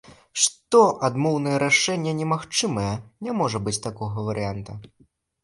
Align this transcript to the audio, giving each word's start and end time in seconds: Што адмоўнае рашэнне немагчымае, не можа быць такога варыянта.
Што 0.43 0.79
адмоўнае 1.07 1.53
рашэнне 1.63 2.15
немагчымае, 2.21 2.87
не 3.29 3.37
можа 3.43 3.63
быць 3.69 3.77
такога 3.87 4.27
варыянта. 4.33 4.81